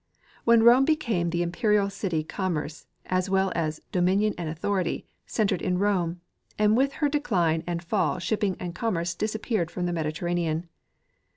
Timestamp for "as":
3.05-3.29, 3.53-3.79